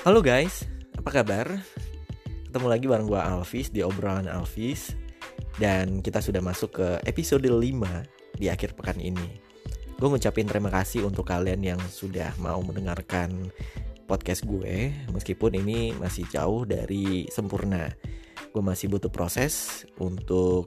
Halo 0.00 0.24
guys, 0.24 0.64
apa 0.96 1.12
kabar? 1.12 1.60
Ketemu 2.48 2.66
lagi 2.72 2.88
bareng 2.88 3.04
gue 3.04 3.20
Alvis 3.20 3.68
di 3.68 3.84
obrolan 3.84 4.32
Alvis. 4.32 4.96
Dan 5.60 6.00
kita 6.00 6.24
sudah 6.24 6.40
masuk 6.40 6.80
ke 6.80 6.88
episode 7.04 7.44
5 7.44 8.40
di 8.40 8.48
akhir 8.48 8.80
pekan 8.80 8.96
ini. 8.96 9.36
Gue 10.00 10.08
ngucapin 10.08 10.48
terima 10.48 10.72
kasih 10.72 11.04
untuk 11.04 11.28
kalian 11.28 11.60
yang 11.60 11.80
sudah 11.92 12.32
mau 12.40 12.64
mendengarkan 12.64 13.52
podcast 14.08 14.48
gue 14.48 14.88
Meskipun 15.12 15.60
ini 15.60 15.92
masih 15.92 16.24
jauh 16.32 16.64
dari 16.64 17.28
sempurna. 17.28 17.92
Gue 18.56 18.64
masih 18.64 18.88
butuh 18.88 19.12
proses 19.12 19.84
untuk 20.00 20.64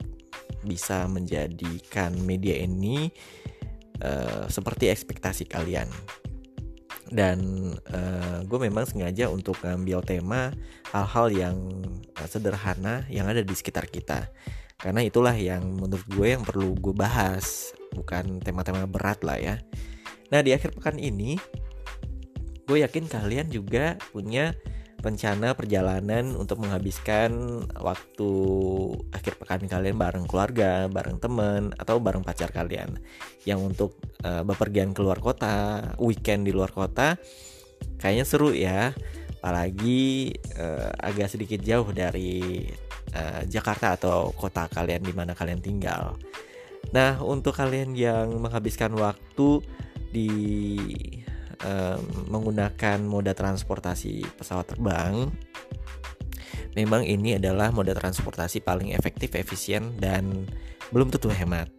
bisa 0.61 1.09
menjadikan 1.09 2.13
media 2.21 2.61
ini 2.61 3.09
uh, 3.97 4.45
seperti 4.45 4.93
ekspektasi 4.93 5.49
kalian 5.49 5.89
dan 7.13 7.37
uh, 7.93 8.41
gue 8.41 8.59
memang 8.65 8.89
sengaja 8.89 9.29
untuk 9.29 9.61
ngambil 9.61 10.01
tema 10.01 10.49
hal-hal 10.89 11.29
yang 11.29 11.57
uh, 12.17 12.27
sederhana 12.27 13.05
yang 13.05 13.29
ada 13.29 13.45
di 13.45 13.53
sekitar 13.53 13.85
kita. 13.85 14.33
Karena 14.81 15.05
itulah 15.05 15.37
yang 15.37 15.77
menurut 15.77 16.03
gue 16.09 16.27
yang 16.33 16.41
perlu 16.41 16.73
gue 16.73 16.91
bahas 16.91 17.71
bukan 17.93 18.41
tema-tema 18.41 18.89
berat 18.89 19.21
lah 19.21 19.37
ya. 19.37 19.55
Nah 20.33 20.41
di 20.41 20.51
akhir 20.57 20.73
pekan 20.73 20.97
ini 20.97 21.37
gue 22.65 22.77
yakin 22.81 23.05
kalian 23.05 23.53
juga 23.53 23.95
punya 24.09 24.57
rencana 25.03 25.51
perjalanan 25.51 26.31
untuk 26.39 26.63
menghabiskan 26.63 27.61
waktu 27.75 28.31
akhir 29.11 29.35
pekan 29.35 29.67
kalian 29.67 29.99
bareng 29.99 30.25
keluarga, 30.25 30.87
bareng 30.87 31.19
teman, 31.19 31.75
atau 31.75 31.99
bareng 31.99 32.23
pacar 32.23 32.49
kalian. 32.55 32.97
Yang 33.43 33.59
untuk 33.59 33.91
uh, 34.23 34.47
bepergian 34.47 34.95
keluar 34.95 35.19
kota, 35.19 35.83
weekend 35.99 36.47
di 36.47 36.55
luar 36.55 36.71
kota, 36.71 37.19
kayaknya 37.99 38.25
seru 38.25 38.55
ya. 38.55 38.95
Apalagi 39.43 40.31
uh, 40.55 40.87
agak 41.03 41.27
sedikit 41.27 41.59
jauh 41.59 41.91
dari 41.91 42.63
uh, 43.11 43.43
Jakarta 43.43 43.99
atau 43.99 44.31
kota 44.31 44.71
kalian 44.71 45.03
di 45.03 45.11
mana 45.11 45.35
kalian 45.35 45.59
tinggal. 45.59 46.15
Nah, 46.95 47.19
untuk 47.19 47.59
kalian 47.59 47.91
yang 47.91 48.39
menghabiskan 48.39 48.95
waktu 48.95 49.59
di 50.15 50.31
menggunakan 52.27 52.99
moda 53.07 53.31
transportasi 53.31 54.25
pesawat 54.35 54.75
terbang 54.75 55.31
memang 56.73 57.05
ini 57.05 57.37
adalah 57.37 57.69
moda 57.69 57.93
transportasi 57.93 58.61
paling 58.61 58.93
efektif, 58.93 59.37
efisien 59.37 59.93
dan 60.01 60.49
belum 60.89 61.13
tentu 61.13 61.29
hemat. 61.29 61.69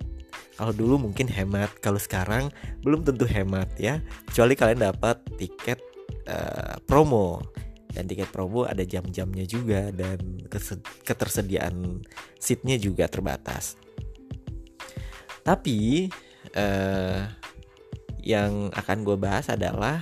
Kalau 0.54 0.70
dulu 0.70 1.10
mungkin 1.10 1.26
hemat, 1.26 1.70
kalau 1.82 1.98
sekarang 1.98 2.50
belum 2.86 3.02
tentu 3.02 3.26
hemat 3.26 3.74
ya. 3.74 3.98
Kecuali 4.30 4.54
kalian 4.54 4.86
dapat 4.86 5.18
tiket 5.34 5.82
uh, 6.30 6.78
promo 6.86 7.42
dan 7.90 8.06
tiket 8.06 8.30
promo 8.30 8.62
ada 8.62 8.86
jam-jamnya 8.86 9.46
juga 9.50 9.90
dan 9.90 10.46
ketersediaan 11.02 12.06
seatnya 12.38 12.78
juga 12.78 13.10
terbatas. 13.10 13.74
Tapi 15.42 16.06
uh, 16.54 17.26
yang 18.24 18.72
akan 18.72 19.04
gue 19.04 19.20
bahas 19.20 19.52
adalah 19.52 20.00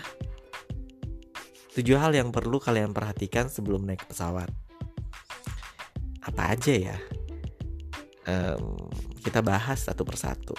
tujuh 1.75 1.99
hal 1.99 2.15
yang 2.15 2.31
perlu 2.31 2.63
kalian 2.63 2.95
perhatikan 2.95 3.51
sebelum 3.51 3.83
naik 3.83 4.07
pesawat. 4.07 4.47
Apa 6.23 6.55
aja 6.55 6.95
ya? 6.95 6.97
Um, 8.23 8.87
kita 9.19 9.43
bahas 9.43 9.91
satu 9.91 10.07
persatu. 10.07 10.55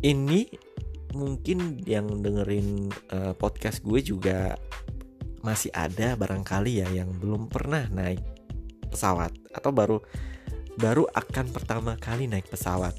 Ini 0.00 0.48
mungkin 1.12 1.84
yang 1.84 2.24
dengerin 2.24 2.88
uh, 3.12 3.36
podcast 3.36 3.84
gue 3.84 4.00
juga 4.00 4.56
masih 5.44 5.68
ada 5.76 6.16
barangkali 6.16 6.80
ya 6.80 6.88
yang 7.04 7.12
belum 7.20 7.52
pernah 7.52 7.84
naik 7.92 8.24
pesawat 8.88 9.34
atau 9.52 9.70
baru 9.74 9.98
baru 10.76 11.08
akan 11.12 11.52
pertama 11.52 11.96
kali 11.96 12.28
naik 12.28 12.48
pesawat. 12.52 12.92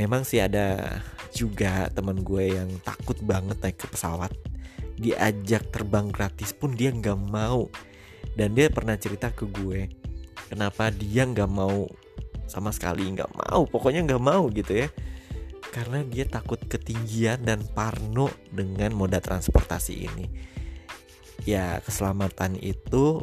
Memang 0.00 0.24
sih 0.24 0.40
ada 0.40 1.00
juga 1.36 1.92
teman 1.92 2.24
gue 2.24 2.56
yang 2.56 2.68
takut 2.80 3.16
banget 3.20 3.60
naik 3.60 3.78
ke 3.80 3.86
pesawat. 3.88 4.32
Diajak 5.00 5.68
terbang 5.72 6.08
gratis 6.08 6.52
pun 6.56 6.72
dia 6.72 6.92
nggak 6.92 7.16
mau. 7.16 7.68
Dan 8.36 8.56
dia 8.56 8.70
pernah 8.72 8.94
cerita 8.96 9.28
ke 9.34 9.44
gue, 9.48 9.90
kenapa 10.48 10.88
dia 10.94 11.26
nggak 11.26 11.50
mau 11.50 11.84
sama 12.46 12.70
sekali 12.70 13.04
nggak 13.10 13.30
mau, 13.36 13.66
pokoknya 13.66 14.06
nggak 14.06 14.22
mau 14.22 14.48
gitu 14.48 14.86
ya. 14.86 14.88
Karena 15.70 16.02
dia 16.06 16.26
takut 16.26 16.58
ketinggian 16.66 17.46
dan 17.46 17.62
parno 17.74 18.30
dengan 18.50 18.94
moda 18.94 19.18
transportasi 19.22 19.94
ini. 20.08 20.26
Ya 21.44 21.78
keselamatan 21.84 22.58
itu 22.58 23.22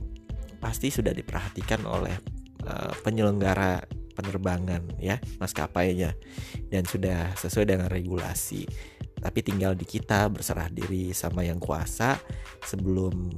pasti 0.58 0.90
sudah 0.90 1.14
diperhatikan 1.14 1.86
oleh 1.86 2.37
Eh, 2.68 2.94
penyelenggara 3.00 3.80
penerbangan 4.12 5.00
ya 5.00 5.22
maskapainya 5.40 6.20
dan 6.68 6.84
sudah 6.84 7.32
sesuai 7.40 7.64
dengan 7.64 7.88
regulasi. 7.88 8.68
Tapi 9.24 9.40
tinggal 9.40 9.72
di 9.72 9.88
kita 9.88 10.28
berserah 10.28 10.68
diri 10.68 11.16
sama 11.16 11.48
yang 11.48 11.58
kuasa 11.58 12.20
sebelum 12.62 13.34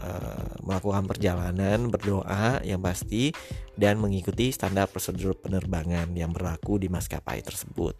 uh, 0.00 0.52
melakukan 0.64 1.04
perjalanan, 1.04 1.92
berdoa 1.92 2.64
yang 2.64 2.80
pasti 2.80 3.28
dan 3.76 4.00
mengikuti 4.00 4.48
standar 4.54 4.88
prosedur 4.88 5.36
penerbangan 5.36 6.08
yang 6.16 6.32
berlaku 6.32 6.80
di 6.80 6.88
maskapai 6.88 7.44
tersebut. 7.44 7.92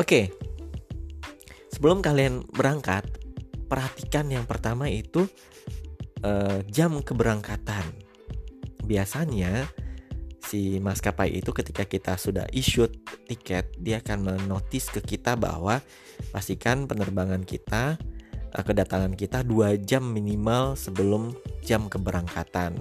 Oke. 0.00 0.32
Sebelum 1.72 2.00
kalian 2.00 2.48
berangkat, 2.48 3.04
perhatikan 3.68 4.32
yang 4.32 4.48
pertama 4.48 4.88
itu 4.88 5.28
uh, 6.24 6.64
jam 6.72 7.04
keberangkatan 7.04 8.01
biasanya 8.92 9.64
si 10.44 10.76
maskapai 10.76 11.32
itu 11.32 11.48
ketika 11.56 11.88
kita 11.88 12.20
sudah 12.20 12.44
issue 12.52 12.84
tiket 13.24 13.72
dia 13.80 14.04
akan 14.04 14.36
menotis 14.36 14.92
ke 14.92 15.00
kita 15.00 15.32
bahwa 15.32 15.80
pastikan 16.28 16.84
penerbangan 16.84 17.40
kita 17.40 17.96
eh, 18.52 18.60
kedatangan 18.60 19.16
kita 19.16 19.40
dua 19.48 19.80
jam 19.80 20.04
minimal 20.12 20.76
sebelum 20.76 21.32
jam 21.64 21.88
keberangkatan. 21.88 22.76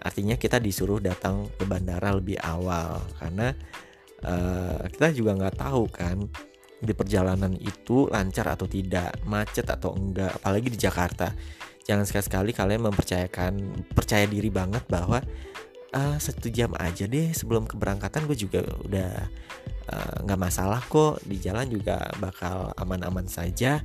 Artinya 0.00 0.40
kita 0.40 0.56
disuruh 0.58 0.98
datang 0.98 1.52
ke 1.60 1.68
bandara 1.68 2.10
lebih 2.16 2.34
awal 2.42 2.98
karena 3.22 3.54
uh, 4.26 4.82
kita 4.90 5.14
juga 5.14 5.38
nggak 5.38 5.62
tahu 5.62 5.86
kan 5.94 6.26
di 6.82 6.90
perjalanan 6.90 7.54
itu 7.54 8.10
lancar 8.10 8.50
atau 8.50 8.66
tidak 8.66 9.14
macet 9.22 9.62
atau 9.70 9.94
enggak 9.94 10.34
apalagi 10.42 10.74
di 10.74 10.78
Jakarta 10.82 11.30
jangan 11.82 12.06
sekali-sekali 12.06 12.50
kalian 12.54 12.86
mempercayakan 12.86 13.84
percaya 13.94 14.26
diri 14.26 14.48
banget 14.48 14.86
bahwa 14.86 15.22
uh, 15.92 16.16
satu 16.18 16.48
jam 16.48 16.72
aja 16.78 17.04
deh 17.06 17.30
sebelum 17.32 17.68
keberangkatan 17.68 18.26
gue 18.26 18.36
juga 18.36 18.64
udah 18.84 19.12
eh, 19.92 20.16
nggak 20.24 20.40
uh, 20.40 20.42
masalah 20.42 20.80
kok. 20.88 21.20
Di 21.24 21.36
jalan 21.38 21.68
juga 21.68 22.10
bakal 22.18 22.72
aman-aman 22.80 23.28
saja. 23.28 23.80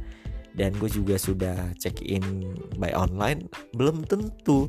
Dan 0.57 0.73
gue 0.81 0.89
juga 0.89 1.21
sudah 1.21 1.77
check 1.77 2.01
in 2.01 2.49
by 2.81 2.89
online 2.97 3.45
belum 3.77 4.09
tentu. 4.09 4.65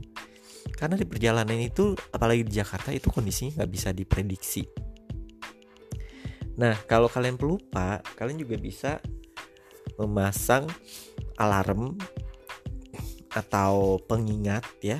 Karena 0.76 1.00
di 1.00 1.08
perjalanan 1.08 1.56
itu 1.56 1.96
apalagi 2.12 2.44
di 2.44 2.60
Jakarta 2.60 2.92
itu 2.92 3.08
kondisinya 3.08 3.64
nggak 3.64 3.72
bisa 3.72 3.88
diprediksi. 3.96 4.68
Nah 6.60 6.76
kalau 6.84 7.08
kalian 7.08 7.40
pelupa 7.40 8.04
kalian 8.20 8.44
juga 8.44 8.60
bisa 8.60 9.00
memasang 9.96 10.68
alarm 11.40 11.96
atau 13.38 14.02
pengingat 14.02 14.66
ya 14.82 14.98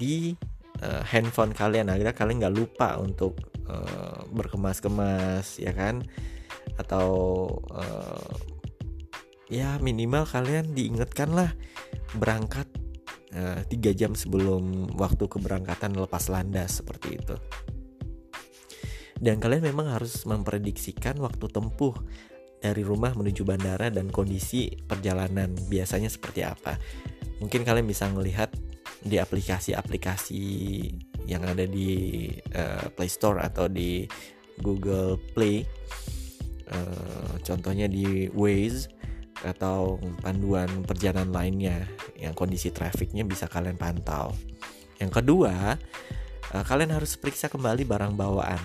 di 0.00 0.32
uh, 0.80 1.02
handphone 1.04 1.52
kalian 1.52 1.92
agar 1.92 2.16
kalian 2.16 2.40
nggak 2.40 2.56
lupa 2.56 2.96
untuk 2.96 3.36
uh, 3.68 4.24
berkemas-kemas 4.32 5.60
ya 5.60 5.76
kan? 5.76 6.00
Atau 6.80 7.08
uh, 7.72 8.32
ya 9.52 9.76
minimal 9.84 10.24
kalian 10.24 10.72
diingatkan 10.72 11.32
lah 11.36 11.52
berangkat 12.16 12.66
tiga 13.68 13.92
uh, 13.92 13.96
jam 13.96 14.16
sebelum 14.16 14.96
waktu 14.96 15.28
keberangkatan 15.28 15.92
lepas 15.92 16.32
landas 16.32 16.80
seperti 16.80 17.20
itu. 17.20 17.36
Dan 19.16 19.40
kalian 19.40 19.72
memang 19.72 19.92
harus 19.92 20.28
memprediksikan 20.28 21.16
waktu 21.24 21.48
tempuh 21.48 21.96
dari 22.60 22.84
rumah 22.84 23.12
menuju 23.16 23.44
bandara 23.44 23.88
dan 23.92 24.12
kondisi 24.12 24.72
perjalanan 24.84 25.52
biasanya 25.68 26.08
seperti 26.08 26.44
apa 26.44 26.76
mungkin 27.40 27.62
kalian 27.66 27.86
bisa 27.86 28.08
melihat 28.12 28.52
di 29.06 29.20
aplikasi-aplikasi 29.20 30.44
yang 31.26 31.42
ada 31.46 31.66
di 31.66 32.26
uh, 32.54 32.86
Play 32.94 33.10
Store 33.10 33.42
atau 33.42 33.66
di 33.70 34.06
Google 34.62 35.18
Play. 35.34 35.66
Uh, 36.66 37.38
contohnya 37.46 37.86
di 37.86 38.26
Waze 38.34 38.90
atau 39.46 40.02
panduan 40.18 40.82
perjalanan 40.82 41.30
lainnya 41.30 41.86
yang 42.18 42.34
kondisi 42.34 42.74
trafiknya 42.74 43.22
bisa 43.22 43.46
kalian 43.46 43.78
pantau. 43.78 44.34
Yang 44.98 45.22
kedua 45.22 45.78
uh, 46.50 46.64
kalian 46.66 46.96
harus 46.96 47.14
periksa 47.14 47.46
kembali 47.46 47.86
barang 47.86 48.18
bawaan. 48.18 48.62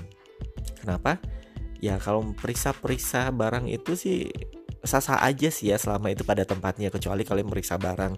Kenapa? 0.82 1.22
Ya 1.82 1.98
kalau 2.02 2.34
periksa-periksa 2.38 3.30
barang 3.34 3.70
itu 3.70 3.94
sih 3.98 4.30
sah-sah 4.82 5.22
aja 5.22 5.50
sih 5.54 5.70
ya 5.70 5.78
selama 5.78 6.10
itu 6.10 6.26
pada 6.26 6.42
tempatnya 6.42 6.90
kecuali 6.90 7.22
kalian 7.22 7.50
meriksa 7.50 7.78
barang 7.78 8.18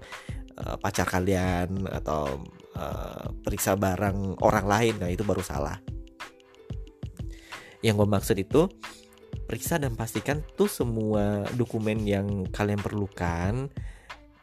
uh, 0.60 0.76
pacar 0.78 1.08
kalian 1.08 1.88
atau 1.90 2.42
uh, 2.78 3.28
periksa 3.42 3.78
barang 3.78 4.42
orang 4.42 4.66
lain. 4.66 4.94
Nah 5.02 5.10
itu 5.10 5.26
baru 5.26 5.42
salah. 5.42 5.78
Yang 7.84 7.96
gue 8.00 8.10
maksud 8.10 8.38
itu 8.40 8.62
periksa 9.44 9.76
dan 9.76 9.94
pastikan 9.94 10.40
tuh 10.56 10.72
semua 10.72 11.44
dokumen 11.60 12.00
yang 12.08 12.48
kalian 12.50 12.80
perlukan 12.80 13.68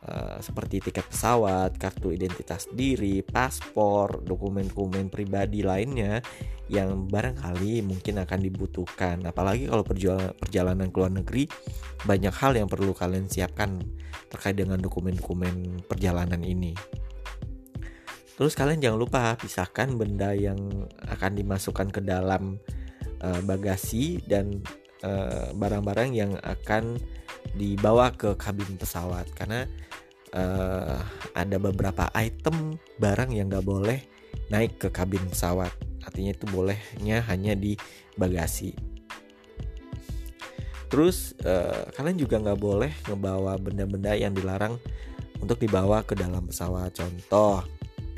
Uh, 0.00 0.40
seperti 0.40 0.80
tiket 0.80 1.04
pesawat, 1.12 1.76
kartu 1.76 2.08
identitas 2.08 2.64
diri, 2.72 3.20
paspor, 3.20 4.24
dokumen-dokumen 4.24 5.12
pribadi 5.12 5.60
lainnya 5.60 6.24
yang 6.72 7.04
barangkali 7.04 7.84
mungkin 7.84 8.24
akan 8.24 8.40
dibutuhkan. 8.40 9.20
Apalagi 9.28 9.68
kalau 9.68 9.84
perjalanan 9.84 10.88
ke 10.88 10.96
luar 10.96 11.12
negeri, 11.12 11.44
banyak 12.08 12.32
hal 12.32 12.56
yang 12.56 12.64
perlu 12.64 12.96
kalian 12.96 13.28
siapkan 13.28 13.76
terkait 14.32 14.56
dengan 14.56 14.80
dokumen-dokumen 14.80 15.84
perjalanan 15.84 16.40
ini. 16.48 16.72
Terus 18.40 18.56
kalian 18.56 18.80
jangan 18.80 18.98
lupa 19.04 19.36
pisahkan 19.36 20.00
benda 20.00 20.32
yang 20.32 20.56
akan 21.12 21.36
dimasukkan 21.36 21.92
ke 21.92 22.00
dalam 22.00 22.56
uh, 23.20 23.40
bagasi 23.44 24.24
dan 24.24 24.64
eh, 25.04 25.52
barang-barang 25.52 26.10
uh, 26.12 26.16
yang 26.16 26.32
akan 26.40 26.96
dibawa 27.52 28.16
ke 28.16 28.32
kabin 28.40 28.80
pesawat 28.80 29.28
karena 29.36 29.68
uh, 30.34 30.98
ada 31.34 31.56
beberapa 31.58 32.10
item 32.14 32.76
barang 32.98 33.30
yang 33.34 33.50
nggak 33.50 33.66
boleh 33.66 33.98
naik 34.50 34.78
ke 34.78 34.88
kabin 34.90 35.22
pesawat. 35.30 35.70
Artinya 36.02 36.34
itu 36.34 36.46
bolehnya 36.50 37.22
hanya 37.28 37.54
di 37.54 37.78
bagasi. 38.18 38.74
Terus 40.90 41.38
uh, 41.46 41.86
kalian 41.94 42.18
juga 42.18 42.42
nggak 42.42 42.58
boleh 42.58 42.90
ngebawa 43.06 43.54
benda-benda 43.62 44.18
yang 44.18 44.34
dilarang 44.34 44.74
untuk 45.38 45.62
dibawa 45.62 46.02
ke 46.02 46.18
dalam 46.18 46.50
pesawat. 46.50 46.98
Contoh 46.98 47.62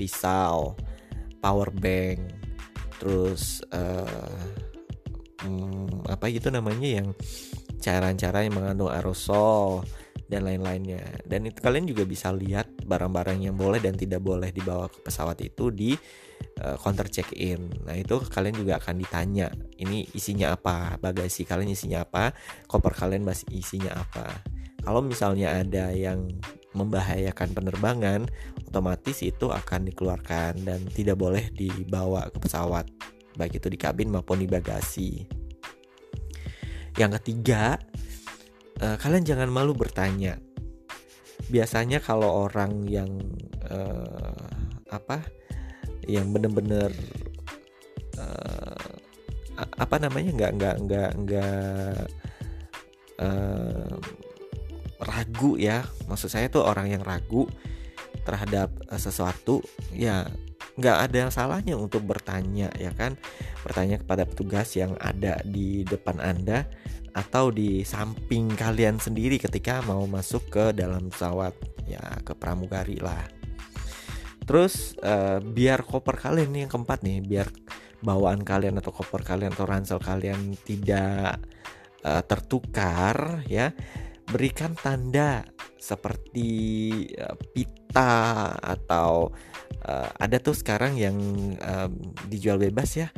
pisau 0.00 0.72
power 1.42 1.68
bank 1.74 2.18
terus 2.96 3.60
uh, 3.74 4.46
hmm, 5.42 6.06
apa 6.06 6.30
gitu 6.30 6.54
namanya 6.54 7.02
yang 7.02 7.08
cairan-cairan 7.82 8.46
yang 8.46 8.56
mengandung 8.56 8.94
aerosol 8.94 9.82
dan 10.32 10.48
lain-lainnya. 10.48 11.04
Dan 11.28 11.44
itu 11.44 11.60
kalian 11.60 11.84
juga 11.84 12.08
bisa 12.08 12.32
lihat 12.32 12.72
barang-barang 12.88 13.44
yang 13.44 13.56
boleh 13.60 13.84
dan 13.84 13.92
tidak 13.92 14.24
boleh 14.24 14.48
dibawa 14.48 14.88
ke 14.88 15.04
pesawat 15.04 15.36
itu 15.44 15.68
di 15.68 15.92
uh, 16.64 16.80
counter 16.80 17.12
check-in. 17.12 17.68
Nah, 17.84 17.92
itu 17.92 18.16
kalian 18.24 18.56
juga 18.56 18.80
akan 18.80 18.96
ditanya, 18.96 19.52
ini 19.76 20.08
isinya 20.16 20.56
apa? 20.56 20.96
Bagasi 20.96 21.44
kalian 21.44 21.76
isinya 21.76 22.08
apa? 22.08 22.32
Koper 22.64 22.96
kalian 22.96 23.28
masih 23.28 23.52
isinya 23.52 23.92
apa? 23.92 24.40
Kalau 24.80 25.04
misalnya 25.04 25.60
ada 25.60 25.92
yang 25.92 26.26
membahayakan 26.72 27.52
penerbangan, 27.52 28.26
otomatis 28.66 29.20
itu 29.20 29.52
akan 29.52 29.92
dikeluarkan 29.92 30.64
dan 30.64 30.80
tidak 30.90 31.20
boleh 31.20 31.52
dibawa 31.52 32.26
ke 32.32 32.40
pesawat, 32.40 32.88
baik 33.36 33.60
itu 33.60 33.68
di 33.68 33.78
kabin 33.78 34.08
maupun 34.10 34.40
di 34.40 34.48
bagasi. 34.48 35.22
Yang 36.98 37.22
ketiga, 37.22 37.78
uh, 38.82 38.96
kalian 38.98 39.24
jangan 39.24 39.48
malu 39.48 39.72
bertanya. 39.72 40.36
Biasanya 41.48 42.02
kalau 42.02 42.50
orang 42.50 42.86
yang 42.90 43.10
uh, 43.70 44.50
apa, 44.90 45.22
yang 46.06 46.34
bener-bener 46.34 46.90
uh, 48.18 48.92
apa 49.56 49.96
namanya 50.02 50.30
nggak 50.34 50.52
nggak 50.58 50.76
nggak 50.86 51.10
nggak 51.22 51.98
uh, 53.22 53.94
ragu 55.02 55.58
ya, 55.58 55.86
maksud 56.10 56.30
saya 56.30 56.50
tuh 56.50 56.66
orang 56.66 56.90
yang 56.90 57.02
ragu 57.02 57.46
terhadap 58.22 58.70
uh, 58.90 58.98
sesuatu 58.98 59.62
ya 59.90 60.26
nggak 60.76 60.98
ada 61.10 61.28
salahnya 61.28 61.76
untuk 61.76 62.04
bertanya 62.04 62.72
ya 62.78 62.92
kan? 62.96 63.16
Bertanya 63.64 64.00
kepada 64.00 64.24
petugas 64.24 64.72
yang 64.76 64.96
ada 65.00 65.40
di 65.44 65.84
depan 65.84 66.18
anda 66.18 66.64
atau 67.12 67.52
di 67.52 67.84
samping 67.84 68.56
kalian 68.56 68.96
sendiri 68.96 69.36
ketika 69.36 69.84
mau 69.84 70.08
masuk 70.08 70.48
ke 70.48 70.64
dalam 70.72 71.12
pesawat 71.12 71.52
ya 71.84 72.00
ke 72.24 72.32
pramugari 72.32 72.96
lah. 72.96 73.20
Terus 74.42 74.96
uh, 75.04 75.38
biar 75.38 75.84
koper 75.86 76.18
kalian 76.18 76.50
nih 76.50 76.60
yang 76.66 76.72
keempat 76.72 76.98
nih 77.04 77.18
biar 77.22 77.48
bawaan 78.02 78.42
kalian 78.42 78.80
atau 78.82 78.90
koper 78.90 79.22
kalian 79.22 79.54
atau 79.54 79.68
ransel 79.68 80.02
kalian 80.02 80.58
tidak 80.66 81.38
uh, 82.02 82.22
tertukar 82.26 83.46
ya 83.46 83.70
berikan 84.32 84.72
tanda 84.72 85.44
seperti 85.76 86.48
uh, 87.20 87.36
pita 87.52 88.56
atau 88.56 89.28
uh, 89.84 90.08
ada 90.16 90.40
tuh 90.40 90.56
sekarang 90.56 90.96
yang 90.96 91.16
uh, 91.60 91.92
dijual 92.26 92.56
bebas 92.56 92.96
ya 92.96 93.08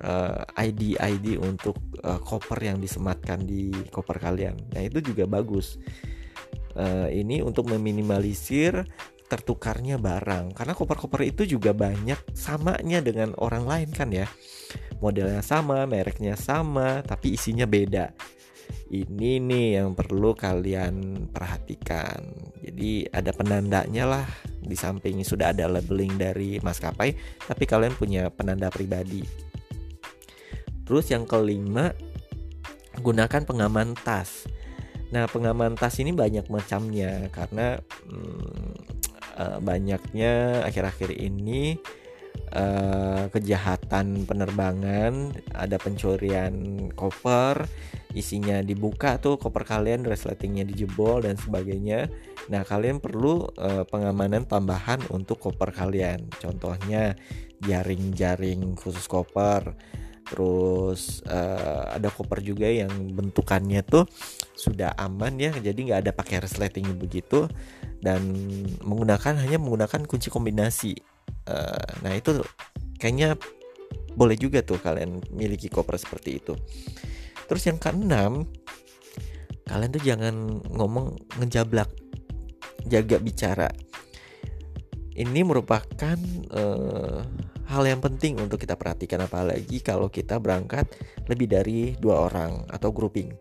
uh, 0.00 0.46
ID 0.56 0.96
ID 0.96 1.36
untuk 1.40 1.76
uh, 2.06 2.20
koper 2.22 2.62
yang 2.62 2.78
disematkan 2.78 3.44
di 3.44 3.72
koper 3.90 4.22
kalian. 4.22 4.56
Nah 4.72 4.82
itu 4.82 5.02
juga 5.02 5.28
bagus. 5.28 5.76
Uh, 6.72 7.10
ini 7.12 7.44
untuk 7.44 7.68
meminimalisir 7.68 8.88
tertukarnya 9.28 9.96
barang 9.96 10.52
karena 10.52 10.72
koper-koper 10.76 11.24
itu 11.24 11.56
juga 11.56 11.72
banyak 11.72 12.36
samanya 12.36 13.00
dengan 13.00 13.32
orang 13.40 13.64
lain 13.64 13.88
kan 13.88 14.12
ya 14.12 14.28
modelnya 15.00 15.40
sama 15.40 15.88
mereknya 15.88 16.36
sama 16.36 17.00
tapi 17.00 17.40
isinya 17.40 17.64
beda 17.64 18.12
ini 18.92 19.40
nih 19.40 19.80
yang 19.80 19.96
perlu 19.96 20.36
kalian 20.36 21.26
perhatikan. 21.32 22.20
Jadi 22.62 23.08
ada 23.08 23.32
penandanya 23.32 24.04
lah. 24.04 24.26
Di 24.62 24.78
samping 24.78 25.24
sudah 25.26 25.50
ada 25.50 25.66
labeling 25.66 26.14
dari 26.14 26.62
maskapai 26.62 27.14
tapi 27.44 27.64
kalian 27.66 27.96
punya 27.98 28.30
penanda 28.30 28.70
pribadi. 28.70 29.24
Terus 30.82 31.08
yang 31.08 31.24
kelima, 31.24 31.94
gunakan 33.00 33.42
pengaman 33.48 33.96
tas. 33.96 34.44
Nah, 35.12 35.28
pengaman 35.28 35.76
tas 35.76 36.00
ini 36.00 36.12
banyak 36.12 36.48
macamnya 36.48 37.28
karena 37.32 37.80
hmm, 38.08 38.72
uh, 39.36 39.58
banyaknya 39.60 40.64
akhir-akhir 40.64 41.12
ini 41.16 41.76
uh, 42.52 43.28
kejahatan 43.32 43.81
penerbangan, 44.24 45.36
ada 45.52 45.76
pencurian 45.76 46.88
koper, 46.96 47.68
isinya 48.16 48.64
dibuka 48.64 49.20
tuh 49.20 49.36
koper 49.36 49.68
kalian, 49.68 50.08
resletingnya 50.08 50.64
dijebol 50.64 51.28
dan 51.28 51.36
sebagainya. 51.36 52.08
Nah, 52.48 52.64
kalian 52.64 53.04
perlu 53.04 53.44
uh, 53.60 53.84
pengamanan 53.84 54.48
tambahan 54.48 55.04
untuk 55.12 55.44
koper 55.44 55.76
kalian. 55.76 56.24
Contohnya 56.40 57.12
jaring-jaring 57.60 58.74
khusus 58.74 59.04
koper 59.06 59.76
terus 60.32 61.20
uh, 61.28 61.92
ada 61.92 62.08
koper 62.08 62.40
juga 62.40 62.64
yang 62.64 62.88
bentukannya 63.12 63.84
tuh 63.84 64.08
sudah 64.56 64.94
aman 64.96 65.36
ya 65.36 65.52
jadi 65.52 65.76
nggak 65.76 66.00
ada 66.08 66.12
pakai 66.16 66.40
resleting 66.40 66.88
begitu 66.96 67.50
dan 68.00 68.22
menggunakan 68.80 69.36
hanya 69.36 69.60
menggunakan 69.60 70.08
kunci 70.08 70.32
kombinasi 70.32 70.96
uh, 71.50 72.00
nah 72.00 72.16
itu 72.16 72.40
kayaknya 72.96 73.36
boleh 74.12 74.36
juga 74.36 74.60
tuh 74.60 74.78
kalian 74.80 75.20
miliki 75.32 75.72
koper 75.72 75.96
seperti 75.96 76.40
itu 76.42 76.54
terus 77.48 77.62
yang 77.68 77.80
keenam 77.80 78.48
kalian 79.68 79.90
tuh 79.92 80.02
jangan 80.04 80.34
ngomong 80.72 81.16
ngejablak 81.40 81.88
jaga 82.88 83.16
bicara 83.22 83.70
ini 85.12 85.44
merupakan 85.44 86.16
uh, 86.56 87.20
hal 87.68 87.84
yang 87.84 88.00
penting 88.00 88.40
untuk 88.40 88.60
kita 88.60 88.76
perhatikan 88.76 89.24
apalagi 89.24 89.84
kalau 89.84 90.08
kita 90.08 90.40
berangkat 90.40 90.88
lebih 91.28 91.48
dari 91.48 91.96
dua 92.00 92.28
orang 92.28 92.64
atau 92.68 92.92
grouping. 92.92 93.32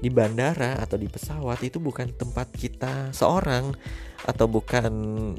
Di 0.00 0.08
bandara 0.08 0.80
atau 0.80 0.96
di 0.96 1.06
pesawat 1.12 1.60
itu 1.60 1.76
bukan 1.76 2.08
tempat 2.16 2.48
kita 2.56 3.12
seorang 3.12 3.68
atau 4.24 4.46
bukan 4.48 4.92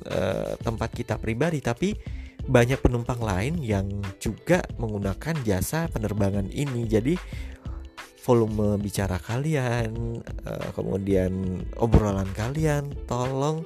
uh, 0.05 0.53
tempat 0.61 0.89
kita 0.93 1.17
pribadi 1.17 1.59
tapi 1.65 1.97
banyak 2.51 2.83
penumpang 2.83 3.23
lain 3.23 3.63
yang 3.63 3.87
juga 4.19 4.59
menggunakan 4.75 5.39
jasa 5.47 5.87
penerbangan 5.87 6.51
ini. 6.51 6.83
Jadi 6.83 7.15
volume 8.27 8.75
bicara 8.77 9.17
kalian, 9.17 10.19
uh, 10.45 10.69
kemudian 10.75 11.63
obrolan 11.79 12.27
kalian 12.35 12.91
tolong 13.07 13.63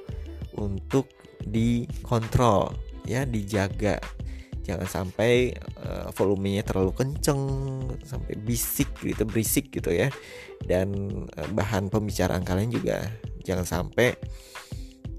untuk 0.54 1.10
dikontrol 1.42 2.72
ya 3.04 3.26
dijaga. 3.26 3.98
Jangan 4.66 4.86
sampai 4.86 5.54
uh, 5.82 6.10
volumenya 6.10 6.66
terlalu 6.66 6.90
kenceng 6.94 7.42
sampai 8.02 8.34
bisik 8.38 8.90
gitu 9.02 9.26
berisik 9.26 9.70
gitu 9.74 9.90
ya. 9.90 10.10
Dan 10.62 10.94
uh, 11.36 11.48
bahan 11.50 11.90
pembicaraan 11.90 12.46
kalian 12.46 12.70
juga 12.70 13.02
jangan 13.42 13.66
sampai 13.66 14.14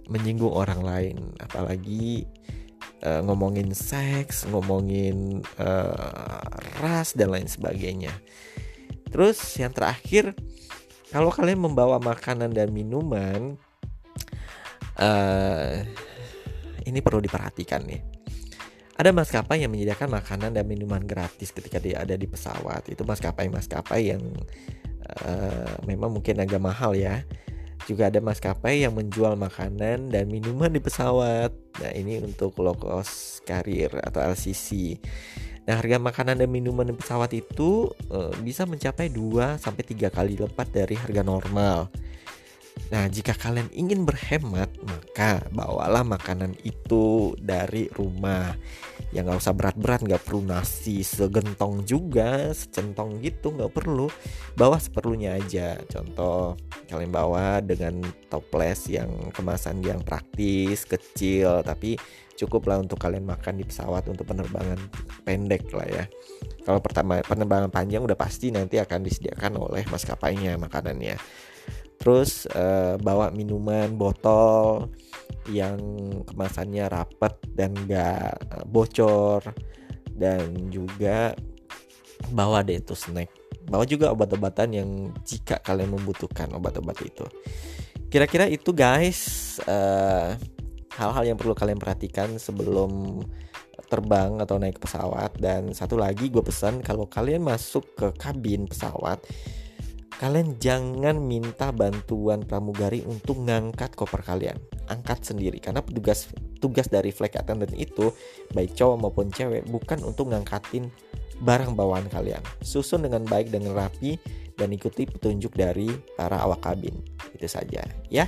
menyinggung 0.08 0.52
orang 0.52 0.82
lain. 0.84 1.18
Apalagi 1.40 2.28
uh, 3.04 3.22
ngomongin 3.26 3.74
seks 3.76 4.48
ngomongin 4.48 5.42
uh, 5.60 6.42
ras 6.80 7.14
dan 7.18 7.34
lain 7.34 7.50
sebagainya 7.50 8.14
Terus 9.12 9.40
yang 9.60 9.72
terakhir, 9.72 10.36
kalau 11.12 11.32
kalian 11.32 11.64
membawa 11.64 12.00
makanan 12.00 12.52
dan 12.52 12.72
minuman, 12.76 13.56
uh, 15.00 15.74
ini 16.84 17.00
perlu 17.00 17.24
diperhatikan 17.24 17.88
nih. 17.88 18.04
Ada 18.98 19.14
maskapai 19.14 19.62
yang 19.62 19.70
menyediakan 19.70 20.10
makanan 20.10 20.58
dan 20.58 20.66
minuman 20.66 21.06
gratis 21.06 21.54
ketika 21.54 21.78
dia 21.78 22.02
ada 22.02 22.18
di 22.18 22.26
pesawat. 22.26 22.90
Itu 22.90 23.06
maskapai-maskapai 23.06 24.02
yang 24.10 24.24
uh, 25.22 25.74
memang 25.86 26.18
mungkin 26.18 26.42
agak 26.42 26.58
mahal 26.58 26.98
ya. 26.98 27.22
Juga 27.86 28.10
ada 28.10 28.18
maskapai 28.18 28.82
yang 28.88 28.98
menjual 28.98 29.38
makanan 29.38 30.10
dan 30.10 30.26
minuman 30.32 30.74
di 30.74 30.82
pesawat. 30.82 31.54
Nah, 31.78 31.92
ini 31.94 32.18
untuk 32.24 32.58
low 32.58 32.74
cost 32.74 33.46
carrier 33.46 33.94
atau 34.02 34.24
LCC. 34.24 34.98
Nah, 35.68 35.78
harga 35.78 36.00
makanan 36.00 36.40
dan 36.40 36.50
minuman 36.50 36.88
di 36.88 36.96
pesawat 36.96 37.36
itu 37.36 37.92
e, 38.08 38.32
bisa 38.40 38.64
mencapai 38.64 39.12
2 39.12 39.60
sampai 39.60 39.84
3 39.84 40.08
kali 40.10 40.40
lipat 40.40 40.68
dari 40.72 40.96
harga 40.96 41.22
normal. 41.28 41.92
Nah, 42.88 43.12
jika 43.12 43.36
kalian 43.36 43.68
ingin 43.76 44.08
berhemat, 44.08 44.72
maka 44.88 45.44
bawalah 45.52 46.08
makanan 46.08 46.56
itu 46.64 47.36
dari 47.36 47.92
rumah. 47.92 48.56
Ya 49.12 49.24
nggak 49.24 49.40
usah 49.44 49.56
berat-berat, 49.56 50.04
nggak 50.04 50.24
perlu 50.24 50.44
nasi 50.48 51.04
segentong 51.04 51.84
juga, 51.84 52.52
secentong 52.56 53.20
gitu, 53.20 53.52
nggak 53.52 53.76
perlu. 53.76 54.08
Bawa 54.56 54.80
seperlunya 54.80 55.36
aja. 55.36 55.76
Contoh, 55.88 56.56
kalian 56.88 57.12
bawa 57.12 57.60
dengan 57.60 58.00
toples 58.32 58.88
yang 58.88 59.32
kemasan 59.36 59.84
yang 59.84 60.00
praktis, 60.04 60.88
kecil, 60.88 61.64
tapi 61.68 62.00
cukup 62.38 62.70
lah 62.70 62.78
untuk 62.80 63.02
kalian 63.02 63.26
makan 63.26 63.58
di 63.58 63.66
pesawat 63.66 64.06
untuk 64.08 64.30
penerbangan 64.30 64.78
pendek 65.26 65.74
lah 65.74 65.90
ya 65.90 66.04
kalau 66.62 66.78
pertama 66.78 67.18
penerbangan 67.26 67.74
panjang 67.74 68.06
udah 68.06 68.14
pasti 68.14 68.54
nanti 68.54 68.78
akan 68.78 69.02
disediakan 69.02 69.58
oleh 69.58 69.84
maskapainya 69.90 70.54
makanannya 70.62 71.18
terus 71.98 72.46
uh, 72.54 72.96
bawa 73.02 73.34
minuman 73.34 73.94
botol 73.98 74.90
yang 75.50 75.80
kemasannya 76.28 76.86
rapat 76.92 77.34
dan 77.56 77.72
gak 77.88 78.36
eh, 78.36 78.66
bocor. 78.68 79.42
Dan 80.18 80.74
juga 80.74 81.38
bawa 82.34 82.66
deh 82.66 82.82
itu 82.82 82.98
snack. 82.98 83.30
Bawa 83.68 83.86
juga 83.86 84.10
obat-obatan 84.10 84.70
yang 84.74 84.90
jika 85.28 85.62
kalian 85.62 85.94
membutuhkan 85.94 86.50
obat-obat 86.58 86.98
itu. 87.06 87.26
Kira-kira 88.08 88.48
itu 88.48 88.72
guys 88.72 89.60
uh, 89.68 90.34
hal-hal 90.96 91.24
yang 91.28 91.38
perlu 91.38 91.54
kalian 91.54 91.78
perhatikan 91.78 92.40
sebelum 92.40 93.22
terbang 93.92 94.42
atau 94.42 94.58
naik 94.58 94.82
pesawat. 94.82 95.38
Dan 95.38 95.76
satu 95.76 96.00
lagi 96.00 96.34
gue 96.34 96.42
pesan 96.42 96.82
kalau 96.82 97.06
kalian 97.06 97.44
masuk 97.46 97.86
ke 97.94 98.08
kabin 98.18 98.66
pesawat 98.66 99.22
kalian 100.18 100.58
jangan 100.58 101.22
minta 101.22 101.70
bantuan 101.70 102.42
pramugari 102.42 103.06
untuk 103.06 103.38
ngangkat 103.46 103.94
koper 103.94 104.26
kalian. 104.26 104.58
Angkat 104.90 105.30
sendiri 105.30 105.62
karena 105.62 105.86
tugas 105.86 106.32
tugas 106.58 106.90
dari 106.90 107.14
flight 107.14 107.38
attendant 107.38 107.74
itu 107.78 108.10
baik 108.52 108.74
cowok 108.74 108.98
maupun 108.98 109.30
cewek 109.30 109.70
bukan 109.70 110.02
untuk 110.02 110.34
ngangkatin 110.34 110.90
barang 111.42 111.78
bawaan 111.78 112.10
kalian. 112.10 112.42
Susun 112.66 113.06
dengan 113.06 113.22
baik 113.30 113.54
dan 113.54 113.70
rapi 113.70 114.18
dan 114.58 114.74
ikuti 114.74 115.06
petunjuk 115.06 115.54
dari 115.54 115.94
para 116.18 116.42
awak 116.42 116.66
kabin. 116.66 116.98
Itu 117.38 117.46
saja 117.46 117.86
ya. 118.10 118.26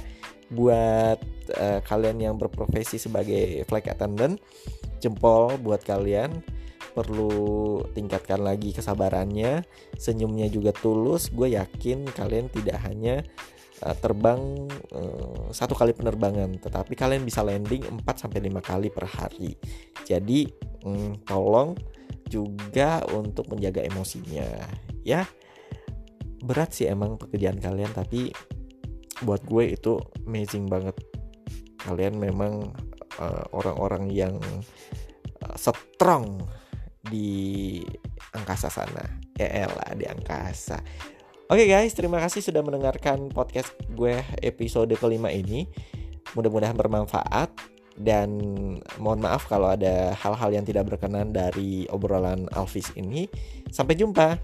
Buat 0.49 1.21
uh, 1.57 1.79
kalian 1.85 2.21
yang 2.21 2.35
berprofesi 2.37 3.01
sebagai 3.01 3.65
flight 3.65 3.89
attendant 3.89 4.37
jempol 5.01 5.57
buat 5.57 5.81
kalian 5.81 6.41
perlu 6.93 7.81
tingkatkan 7.93 8.41
lagi 8.41 8.73
kesabarannya 8.73 9.63
senyumnya 9.95 10.49
juga 10.49 10.75
tulus. 10.75 11.29
Gue 11.29 11.55
yakin 11.55 12.09
kalian 12.13 12.49
tidak 12.49 12.81
hanya 12.85 13.21
uh, 13.83 13.95
terbang 13.95 14.67
uh, 14.91 15.49
satu 15.51 15.75
kali 15.75 15.95
penerbangan 15.95 16.59
tetapi 16.59 16.93
kalian 16.95 17.23
bisa 17.23 17.43
landing 17.43 17.83
4 17.85 18.03
sampai 18.15 18.39
5 18.49 18.59
kali 18.63 18.87
per 18.91 19.05
hari. 19.07 19.55
Jadi 20.03 20.49
um, 20.83 21.15
tolong 21.23 21.75
juga 22.29 23.03
untuk 23.09 23.49
menjaga 23.49 23.81
emosinya. 23.85 24.47
Ya 25.03 25.25
berat 26.39 26.71
sih 26.71 26.87
emang 26.87 27.19
pekerjaan 27.19 27.59
kalian 27.59 27.91
tapi 27.91 28.31
buat 29.23 29.43
gue 29.43 29.75
itu 29.75 29.99
amazing 30.27 30.67
banget. 30.67 30.95
Kalian 31.79 32.19
memang 32.19 32.71
uh, 33.19 33.45
orang-orang 33.51 34.07
yang 34.11 34.35
uh, 35.43 35.55
strong 35.55 36.39
di 37.07 37.79
angkasa 38.35 38.67
sana 38.67 39.03
ya 39.39 39.71
lah 39.71 39.95
di 39.95 40.03
angkasa 40.03 40.79
Oke 41.49 41.65
okay 41.65 41.81
guys, 41.81 41.97
terima 41.97 42.21
kasih 42.21 42.45
sudah 42.45 42.61
mendengarkan 42.61 43.33
podcast 43.33 43.73
gue 43.97 44.21
episode 44.45 44.93
kelima 45.01 45.33
ini. 45.33 45.65
Mudah-mudahan 46.37 46.77
bermanfaat 46.77 47.49
dan 47.97 48.29
mohon 49.01 49.17
maaf 49.17 49.49
kalau 49.49 49.73
ada 49.73 50.13
hal-hal 50.13 50.53
yang 50.53 50.61
tidak 50.61 50.93
berkenan 50.93 51.33
dari 51.33 51.89
obrolan 51.89 52.45
Alvis 52.53 52.93
ini. 52.93 53.25
Sampai 53.73 53.97
jumpa. 53.97 54.37